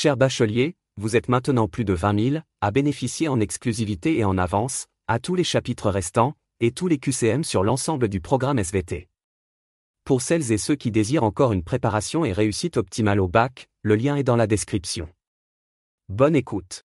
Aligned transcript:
Cher 0.00 0.16
bachelier, 0.16 0.76
vous 0.96 1.16
êtes 1.16 1.28
maintenant 1.28 1.66
plus 1.66 1.84
de 1.84 1.92
20 1.92 2.30
000 2.30 2.42
à 2.60 2.70
bénéficier 2.70 3.26
en 3.26 3.40
exclusivité 3.40 4.16
et 4.16 4.22
en 4.22 4.38
avance, 4.38 4.86
à 5.08 5.18
tous 5.18 5.34
les 5.34 5.42
chapitres 5.42 5.90
restants, 5.90 6.34
et 6.60 6.70
tous 6.70 6.86
les 6.86 6.98
QCM 6.98 7.42
sur 7.42 7.64
l'ensemble 7.64 8.06
du 8.08 8.20
programme 8.20 8.60
SVT. 8.60 9.08
Pour 10.04 10.22
celles 10.22 10.52
et 10.52 10.56
ceux 10.56 10.76
qui 10.76 10.92
désirent 10.92 11.24
encore 11.24 11.52
une 11.52 11.64
préparation 11.64 12.24
et 12.24 12.30
réussite 12.30 12.76
optimale 12.76 13.18
au 13.18 13.26
bac, 13.26 13.68
le 13.82 13.96
lien 13.96 14.14
est 14.14 14.22
dans 14.22 14.36
la 14.36 14.46
description. 14.46 15.08
Bonne 16.08 16.36
écoute. 16.36 16.84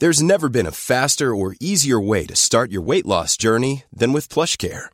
There's 0.00 0.22
never 0.22 0.48
been 0.48 0.66
a 0.66 0.72
faster 0.72 1.34
or 1.34 1.52
easier 1.60 2.00
way 2.00 2.24
to 2.24 2.34
start 2.34 2.72
your 2.72 2.82
weight 2.82 3.04
loss 3.04 3.36
journey 3.38 3.82
than 3.94 4.14
with 4.14 4.30
PlushCare. 4.30 4.93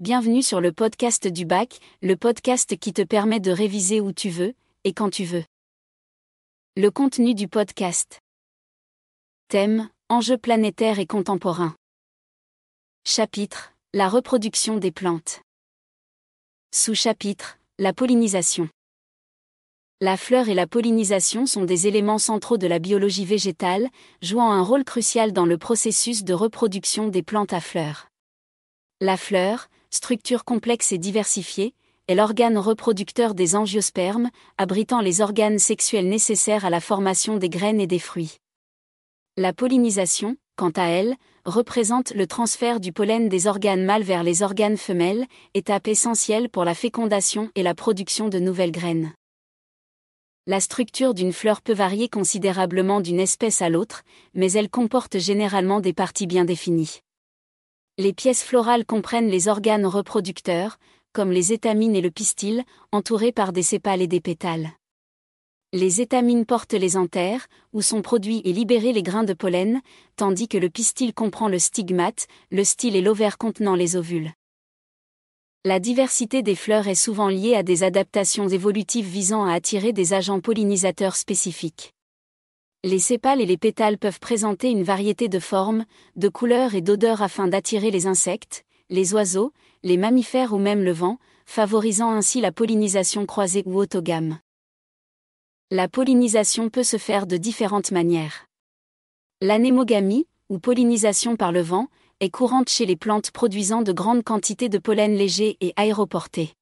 Bienvenue 0.00 0.42
sur 0.42 0.60
le 0.60 0.72
podcast 0.72 1.28
du 1.28 1.46
bac, 1.46 1.78
le 2.02 2.16
podcast 2.16 2.76
qui 2.76 2.92
te 2.92 3.02
permet 3.02 3.38
de 3.38 3.52
réviser 3.52 4.00
où 4.00 4.12
tu 4.12 4.28
veux, 4.28 4.52
et 4.82 4.92
quand 4.92 5.08
tu 5.08 5.22
veux. 5.22 5.44
Le 6.76 6.90
contenu 6.90 7.32
du 7.32 7.46
podcast. 7.46 8.18
Thème, 9.46 9.88
enjeux 10.08 10.36
planétaires 10.36 10.98
et 10.98 11.06
contemporains. 11.06 11.76
Chapitre, 13.06 13.72
la 13.92 14.08
reproduction 14.08 14.78
des 14.78 14.90
plantes. 14.90 15.42
Sous-chapitre, 16.74 17.60
la 17.78 17.92
pollinisation. 17.92 18.68
La 20.00 20.16
fleur 20.16 20.48
et 20.48 20.54
la 20.54 20.66
pollinisation 20.66 21.46
sont 21.46 21.62
des 21.62 21.86
éléments 21.86 22.18
centraux 22.18 22.58
de 22.58 22.66
la 22.66 22.80
biologie 22.80 23.26
végétale, 23.26 23.88
jouant 24.22 24.50
un 24.50 24.62
rôle 24.62 24.82
crucial 24.82 25.32
dans 25.32 25.46
le 25.46 25.56
processus 25.56 26.24
de 26.24 26.34
reproduction 26.34 27.06
des 27.06 27.22
plantes 27.22 27.52
à 27.52 27.60
fleurs. 27.60 28.08
La 29.00 29.16
fleur, 29.16 29.68
structure 29.94 30.44
complexe 30.44 30.90
et 30.90 30.98
diversifiée, 30.98 31.72
est 32.08 32.16
l'organe 32.16 32.58
reproducteur 32.58 33.34
des 33.34 33.54
angiospermes, 33.54 34.28
abritant 34.58 35.00
les 35.00 35.20
organes 35.20 35.60
sexuels 35.60 36.08
nécessaires 36.08 36.64
à 36.64 36.70
la 36.70 36.80
formation 36.80 37.36
des 37.36 37.48
graines 37.48 37.80
et 37.80 37.86
des 37.86 38.00
fruits. 38.00 38.38
La 39.36 39.52
pollinisation, 39.52 40.36
quant 40.56 40.72
à 40.76 40.86
elle, 40.86 41.14
représente 41.44 42.12
le 42.12 42.26
transfert 42.26 42.80
du 42.80 42.92
pollen 42.92 43.28
des 43.28 43.46
organes 43.46 43.84
mâles 43.84 44.02
vers 44.02 44.24
les 44.24 44.42
organes 44.42 44.76
femelles, 44.76 45.26
étape 45.54 45.88
essentielle 45.88 46.48
pour 46.48 46.64
la 46.64 46.74
fécondation 46.74 47.50
et 47.54 47.62
la 47.62 47.74
production 47.74 48.28
de 48.28 48.40
nouvelles 48.40 48.72
graines. 48.72 49.12
La 50.46 50.60
structure 50.60 51.14
d'une 51.14 51.32
fleur 51.32 51.62
peut 51.62 51.72
varier 51.72 52.08
considérablement 52.08 53.00
d'une 53.00 53.20
espèce 53.20 53.62
à 53.62 53.68
l'autre, 53.68 54.02
mais 54.34 54.52
elle 54.52 54.68
comporte 54.68 55.18
généralement 55.18 55.80
des 55.80 55.94
parties 55.94 56.26
bien 56.26 56.44
définies. 56.44 57.00
Les 57.96 58.12
pièces 58.12 58.42
florales 58.42 58.84
comprennent 58.84 59.28
les 59.28 59.46
organes 59.46 59.86
reproducteurs, 59.86 60.78
comme 61.12 61.30
les 61.30 61.52
étamines 61.52 61.94
et 61.94 62.00
le 62.00 62.10
pistil, 62.10 62.64
entourés 62.90 63.30
par 63.30 63.52
des 63.52 63.62
sépales 63.62 64.02
et 64.02 64.08
des 64.08 64.20
pétales. 64.20 64.72
Les 65.72 66.00
étamines 66.00 66.44
portent 66.44 66.72
les 66.74 66.96
anthères, 66.96 67.46
où 67.72 67.82
sont 67.82 68.02
produits 68.02 68.42
et 68.44 68.52
libérés 68.52 68.92
les 68.92 69.04
grains 69.04 69.22
de 69.22 69.32
pollen, 69.32 69.80
tandis 70.16 70.48
que 70.48 70.58
le 70.58 70.70
pistil 70.70 71.14
comprend 71.14 71.46
le 71.46 71.60
stigmate, 71.60 72.26
le 72.50 72.64
style 72.64 72.96
et 72.96 73.00
l'ovaire 73.00 73.38
contenant 73.38 73.76
les 73.76 73.94
ovules. 73.94 74.32
La 75.64 75.78
diversité 75.78 76.42
des 76.42 76.56
fleurs 76.56 76.88
est 76.88 76.96
souvent 76.96 77.28
liée 77.28 77.54
à 77.54 77.62
des 77.62 77.84
adaptations 77.84 78.48
évolutives 78.48 79.06
visant 79.06 79.44
à 79.44 79.52
attirer 79.52 79.92
des 79.92 80.14
agents 80.14 80.40
pollinisateurs 80.40 81.14
spécifiques. 81.14 81.94
Les 82.84 82.98
sépales 82.98 83.40
et 83.40 83.46
les 83.46 83.56
pétales 83.56 83.96
peuvent 83.96 84.20
présenter 84.20 84.68
une 84.68 84.82
variété 84.82 85.28
de 85.28 85.38
formes, 85.38 85.86
de 86.16 86.28
couleurs 86.28 86.74
et 86.74 86.82
d'odeurs 86.82 87.22
afin 87.22 87.48
d'attirer 87.48 87.90
les 87.90 88.06
insectes, 88.06 88.66
les 88.90 89.14
oiseaux, 89.14 89.54
les 89.82 89.96
mammifères 89.96 90.52
ou 90.52 90.58
même 90.58 90.82
le 90.82 90.92
vent, 90.92 91.18
favorisant 91.46 92.10
ainsi 92.10 92.42
la 92.42 92.52
pollinisation 92.52 93.24
croisée 93.24 93.62
ou 93.64 93.78
autogame. 93.78 94.38
La 95.70 95.88
pollinisation 95.88 96.68
peut 96.68 96.82
se 96.82 96.98
faire 96.98 97.26
de 97.26 97.38
différentes 97.38 97.90
manières. 97.90 98.44
L'anémogamie, 99.40 100.26
ou 100.50 100.58
pollinisation 100.58 101.36
par 101.36 101.52
le 101.52 101.62
vent, 101.62 101.88
est 102.20 102.28
courante 102.28 102.68
chez 102.68 102.84
les 102.84 102.96
plantes 102.96 103.30
produisant 103.30 103.80
de 103.80 103.92
grandes 103.92 104.24
quantités 104.24 104.68
de 104.68 104.76
pollen 104.76 105.14
léger 105.14 105.56
et 105.62 105.72
aéroporté. 105.76 106.52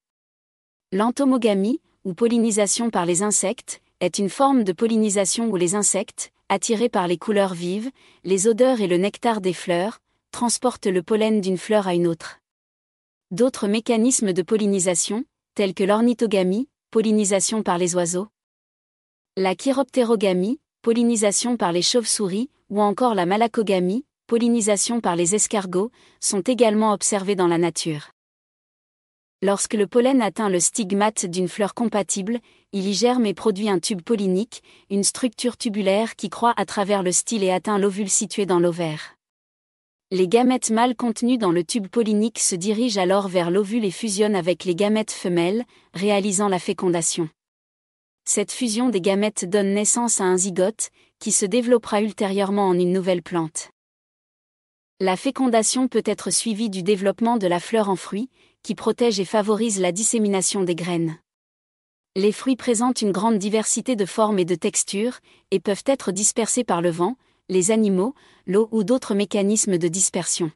L'entomogamie, 0.93 1.81
ou 2.05 2.13
pollinisation 2.13 2.91
par 2.91 3.05
les 3.05 3.23
insectes, 3.23 3.81
est 4.03 4.19
une 4.19 4.29
forme 4.29 4.65
de 4.65 4.73
pollinisation 4.73 5.49
où 5.49 5.55
les 5.55 5.75
insectes, 5.75 6.33
attirés 6.49 6.89
par 6.89 7.07
les 7.07 7.17
couleurs 7.17 7.53
vives, 7.53 7.89
les 8.25 8.47
odeurs 8.47 8.81
et 8.81 8.87
le 8.87 8.97
nectar 8.97 9.39
des 9.39 9.53
fleurs, 9.53 9.99
transportent 10.31 10.87
le 10.87 11.01
pollen 11.01 11.39
d'une 11.39 11.57
fleur 11.57 11.87
à 11.87 11.93
une 11.93 12.07
autre. 12.07 12.39
D'autres 13.31 13.69
mécanismes 13.69 14.33
de 14.33 14.41
pollinisation, 14.41 15.23
tels 15.55 15.73
que 15.73 15.85
l'ornithogamie, 15.85 16.67
pollinisation 16.91 17.63
par 17.63 17.77
les 17.77 17.95
oiseaux, 17.95 18.27
la 19.37 19.55
chiroptérogamie, 19.55 20.59
pollinisation 20.81 21.55
par 21.55 21.71
les 21.71 21.81
chauves-souris, 21.81 22.49
ou 22.69 22.81
encore 22.81 23.15
la 23.15 23.25
malacogamie, 23.25 24.05
pollinisation 24.27 24.99
par 24.99 25.15
les 25.15 25.33
escargots, 25.33 25.91
sont 26.19 26.41
également 26.41 26.91
observées 26.91 27.35
dans 27.35 27.47
la 27.47 27.57
nature. 27.57 28.11
Lorsque 29.43 29.73
le 29.73 29.87
pollen 29.87 30.21
atteint 30.21 30.47
le 30.47 30.61
stigmate 30.61 31.25
d'une 31.25 31.49
fleur 31.49 31.73
compatible, 31.73 32.39
il 32.71 32.87
y 32.87 32.93
germe 32.93 33.25
et 33.25 33.33
produit 33.33 33.67
un 33.67 33.77
tube 33.77 34.01
pollinique, 34.01 34.63
une 34.89 35.03
structure 35.03 35.57
tubulaire 35.57 36.15
qui 36.15 36.29
croît 36.29 36.53
à 36.55 36.65
travers 36.65 37.03
le 37.03 37.11
style 37.11 37.43
et 37.43 37.51
atteint 37.51 37.77
l'ovule 37.77 38.09
situé 38.09 38.45
dans 38.45 38.61
l'ovaire. 38.61 39.17
Les 40.11 40.29
gamètes 40.29 40.69
mâles 40.69 40.95
contenus 40.95 41.39
dans 41.39 41.51
le 41.51 41.65
tube 41.65 41.89
pollinique 41.89 42.39
se 42.39 42.55
dirigent 42.55 43.01
alors 43.01 43.27
vers 43.27 43.51
l'ovule 43.51 43.83
et 43.83 43.91
fusionnent 43.91 44.37
avec 44.37 44.63
les 44.63 44.75
gamètes 44.75 45.11
femelles, 45.11 45.65
réalisant 45.93 46.47
la 46.47 46.59
fécondation. 46.59 47.27
Cette 48.23 48.53
fusion 48.53 48.87
des 48.87 49.01
gamètes 49.01 49.43
donne 49.43 49.73
naissance 49.73 50.21
à 50.21 50.23
un 50.23 50.37
zygote, 50.37 50.89
qui 51.19 51.33
se 51.33 51.45
développera 51.45 52.01
ultérieurement 52.01 52.69
en 52.69 52.79
une 52.79 52.93
nouvelle 52.93 53.21
plante. 53.21 53.72
La 54.99 55.17
fécondation 55.17 55.87
peut 55.87 56.03
être 56.05 56.29
suivie 56.29 56.69
du 56.69 56.83
développement 56.83 57.37
de 57.37 57.47
la 57.47 57.59
fleur 57.59 57.89
en 57.89 57.95
fruit, 57.95 58.29
qui 58.61 58.75
protège 58.75 59.19
et 59.19 59.25
favorise 59.25 59.81
la 59.81 59.91
dissémination 59.91 60.63
des 60.63 60.75
graines. 60.75 61.17
Les 62.15 62.31
fruits 62.31 62.55
présentent 62.55 63.01
une 63.01 63.11
grande 63.11 63.39
diversité 63.39 63.95
de 63.95 64.05
formes 64.05 64.37
et 64.37 64.45
de 64.45 64.53
textures, 64.53 65.17
et 65.49 65.59
peuvent 65.59 65.83
être 65.87 66.11
dispersés 66.11 66.63
par 66.63 66.81
le 66.81 66.91
vent, 66.91 67.17
les 67.49 67.71
animaux, 67.71 68.13
l'eau 68.45 68.69
ou 68.71 68.83
d'autres 68.83 69.15
mécanismes 69.15 69.79
de 69.79 69.87
dispersion. 69.87 70.51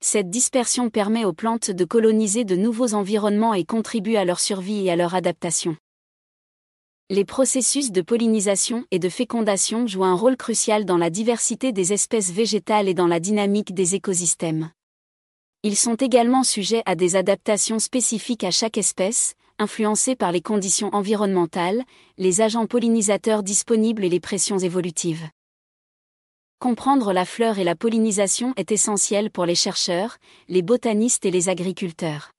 Cette 0.00 0.28
dispersion 0.28 0.90
permet 0.90 1.24
aux 1.24 1.32
plantes 1.32 1.70
de 1.70 1.84
coloniser 1.84 2.44
de 2.44 2.56
nouveaux 2.56 2.94
environnements 2.94 3.54
et 3.54 3.64
contribue 3.64 4.16
à 4.16 4.24
leur 4.24 4.40
survie 4.40 4.86
et 4.86 4.90
à 4.90 4.96
leur 4.96 5.14
adaptation. 5.14 5.76
Les 7.08 7.24
processus 7.24 7.92
de 7.92 8.00
pollinisation 8.02 8.84
et 8.90 8.98
de 8.98 9.08
fécondation 9.08 9.86
jouent 9.86 10.02
un 10.02 10.16
rôle 10.16 10.36
crucial 10.36 10.84
dans 10.84 10.96
la 10.96 11.08
diversité 11.08 11.70
des 11.70 11.92
espèces 11.92 12.32
végétales 12.32 12.88
et 12.88 12.94
dans 12.94 13.06
la 13.06 13.20
dynamique 13.20 13.72
des 13.72 13.94
écosystèmes. 13.94 14.72
Ils 15.62 15.76
sont 15.76 15.94
également 15.94 16.42
sujets 16.42 16.82
à 16.84 16.96
des 16.96 17.14
adaptations 17.14 17.78
spécifiques 17.78 18.42
à 18.42 18.50
chaque 18.50 18.76
espèce, 18.76 19.34
influencées 19.60 20.16
par 20.16 20.32
les 20.32 20.40
conditions 20.40 20.92
environnementales, 20.92 21.84
les 22.18 22.40
agents 22.40 22.66
pollinisateurs 22.66 23.44
disponibles 23.44 24.04
et 24.04 24.08
les 24.08 24.18
pressions 24.18 24.58
évolutives. 24.58 25.28
Comprendre 26.58 27.12
la 27.12 27.24
fleur 27.24 27.60
et 27.60 27.64
la 27.64 27.76
pollinisation 27.76 28.52
est 28.56 28.72
essentiel 28.72 29.30
pour 29.30 29.46
les 29.46 29.54
chercheurs, 29.54 30.16
les 30.48 30.62
botanistes 30.62 31.24
et 31.24 31.30
les 31.30 31.48
agriculteurs. 31.50 32.32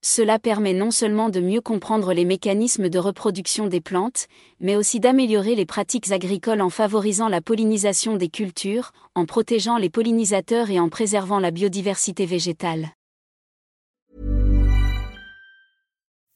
Cela 0.00 0.38
permet 0.38 0.74
non 0.74 0.92
seulement 0.92 1.28
de 1.28 1.40
mieux 1.40 1.60
comprendre 1.60 2.12
les 2.12 2.24
mécanismes 2.24 2.88
de 2.88 2.98
reproduction 3.00 3.66
des 3.66 3.80
plantes, 3.80 4.26
mais 4.60 4.76
aussi 4.76 5.00
d'améliorer 5.00 5.56
les 5.56 5.66
pratiques 5.66 6.12
agricoles 6.12 6.60
en 6.60 6.70
favorisant 6.70 7.28
la 7.28 7.40
pollinisation 7.40 8.16
des 8.16 8.28
cultures, 8.28 8.92
en 9.16 9.26
protégeant 9.26 9.76
les 9.76 9.90
pollinisateurs 9.90 10.70
et 10.70 10.78
en 10.78 10.88
préservant 10.88 11.40
la 11.40 11.50
biodiversité 11.50 12.26
végétale. 12.26 12.92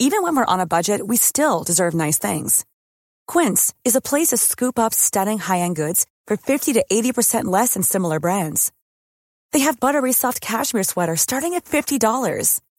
Even 0.00 0.25
when 0.25 0.35
we're 0.35 0.44
on 0.49 0.59
a 0.59 0.67
budget, 0.67 1.00
we 1.06 1.17
still 1.17 1.62
deserve 1.64 1.94
nice 1.94 2.19
things. 2.19 2.64
Quince 3.29 3.73
is 3.85 3.94
a 3.94 4.00
place 4.00 4.31
to 4.31 4.37
scoop 4.37 4.76
up 4.76 4.93
stunning 4.93 5.38
high-end 5.38 5.76
goods 5.76 6.06
for 6.26 6.37
50 6.37 6.73
to 6.73 6.85
80% 6.91 7.44
less 7.44 7.75
than 7.75 7.85
similar 7.85 8.19
brands. 8.19 8.73
They 9.53 9.61
have 9.61 9.79
buttery 9.79 10.12
soft 10.12 10.41
cashmere 10.41 10.82
sweaters 10.82 11.20
starting 11.20 11.55
at 11.55 11.64
$50 11.64 12.00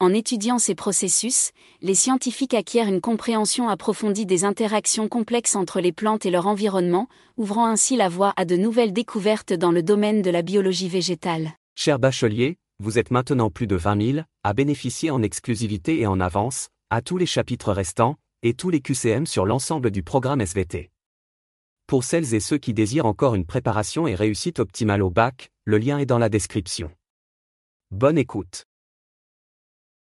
En 0.00 0.14
étudiant 0.14 0.60
ces 0.60 0.76
processus, 0.76 1.50
les 1.80 1.96
scientifiques 1.96 2.54
acquièrent 2.54 2.86
une 2.86 3.00
compréhension 3.00 3.68
approfondie 3.68 4.26
des 4.26 4.44
interactions 4.44 5.08
complexes 5.08 5.56
entre 5.56 5.80
les 5.80 5.90
plantes 5.90 6.24
et 6.24 6.30
leur 6.30 6.46
environnement, 6.46 7.08
ouvrant 7.36 7.66
ainsi 7.66 7.96
la 7.96 8.08
voie 8.08 8.32
à 8.36 8.44
de 8.44 8.56
nouvelles 8.56 8.92
découvertes 8.92 9.52
dans 9.52 9.72
le 9.72 9.82
domaine 9.82 10.22
de 10.22 10.30
la 10.30 10.42
biologie 10.42 10.88
végétale. 10.88 11.50
Cher 11.74 11.98
bachelier, 11.98 12.58
vous 12.78 12.96
êtes 12.96 13.10
maintenant 13.10 13.50
plus 13.50 13.66
de 13.66 13.74
20 13.74 14.12
000 14.12 14.24
à 14.44 14.52
bénéficier 14.52 15.10
en 15.10 15.20
exclusivité 15.20 15.98
et 15.98 16.06
en 16.06 16.20
avance, 16.20 16.68
à 16.90 17.02
tous 17.02 17.16
les 17.16 17.26
chapitres 17.26 17.72
restants, 17.72 18.14
et 18.44 18.54
tous 18.54 18.70
les 18.70 18.80
QCM 18.80 19.26
sur 19.26 19.46
l'ensemble 19.46 19.90
du 19.90 20.04
programme 20.04 20.40
SVT. 20.40 20.92
Pour 21.88 22.04
celles 22.04 22.34
et 22.34 22.40
ceux 22.40 22.58
qui 22.58 22.72
désirent 22.72 23.06
encore 23.06 23.34
une 23.34 23.46
préparation 23.46 24.06
et 24.06 24.14
réussite 24.14 24.60
optimale 24.60 25.02
au 25.02 25.10
bac, 25.10 25.50
le 25.64 25.78
lien 25.78 25.98
est 25.98 26.06
dans 26.06 26.18
la 26.18 26.28
description. 26.28 26.92
Bonne 27.90 28.18
écoute. 28.18 28.67